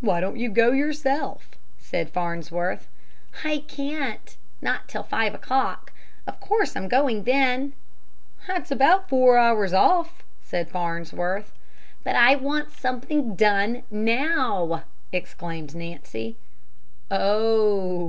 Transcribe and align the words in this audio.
"Why 0.00 0.20
don't 0.20 0.40
you 0.40 0.50
go 0.50 0.72
yourself?" 0.72 1.50
said 1.78 2.10
Farnsworth. 2.10 2.88
"I 3.44 3.58
can't, 3.68 4.36
not 4.60 4.88
till 4.88 5.04
five 5.04 5.34
o'clock. 5.34 5.92
Of 6.26 6.40
course 6.40 6.74
I'm 6.74 6.88
going 6.88 7.22
then!" 7.22 7.74
"That's 8.48 8.72
about 8.72 9.08
four 9.08 9.38
hours 9.38 9.72
off," 9.72 10.24
said 10.42 10.68
Farnsworth. 10.68 11.52
"But 12.02 12.16
I 12.16 12.34
want 12.34 12.72
something 12.72 13.36
done 13.36 13.84
now!" 13.88 14.82
exclaimed 15.12 15.76
Nancy. 15.76 16.36
"Oh!" 17.08 18.00